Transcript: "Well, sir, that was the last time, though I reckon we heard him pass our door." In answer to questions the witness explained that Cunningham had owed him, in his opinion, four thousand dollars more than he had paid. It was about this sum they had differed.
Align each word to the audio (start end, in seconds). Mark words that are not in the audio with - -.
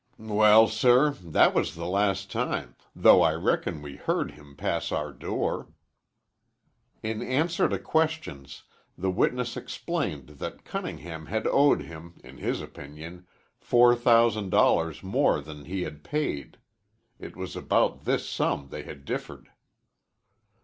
"Well, 0.17 0.67
sir, 0.67 1.11
that 1.11 1.53
was 1.53 1.75
the 1.75 1.85
last 1.85 2.31
time, 2.31 2.75
though 2.95 3.21
I 3.21 3.33
reckon 3.35 3.83
we 3.83 3.97
heard 3.97 4.31
him 4.31 4.55
pass 4.55 4.91
our 4.91 5.13
door." 5.13 5.73
In 7.03 7.21
answer 7.21 7.69
to 7.69 7.77
questions 7.77 8.63
the 8.97 9.11
witness 9.11 9.55
explained 9.55 10.29
that 10.39 10.65
Cunningham 10.65 11.27
had 11.27 11.45
owed 11.45 11.83
him, 11.83 12.19
in 12.23 12.39
his 12.39 12.61
opinion, 12.61 13.27
four 13.59 13.95
thousand 13.95 14.49
dollars 14.49 15.03
more 15.03 15.39
than 15.39 15.65
he 15.65 15.83
had 15.83 16.03
paid. 16.03 16.57
It 17.19 17.35
was 17.35 17.55
about 17.55 18.05
this 18.05 18.27
sum 18.27 18.69
they 18.71 18.81
had 18.81 19.05
differed. 19.05 19.51